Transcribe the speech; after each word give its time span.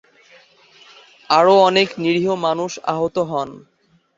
আরো 1.29 1.53
অনেক 1.61 1.87
নিরীহ 1.97 2.27
মানুষ 2.45 2.71
আহত 2.91 3.15
হন। 3.29 3.49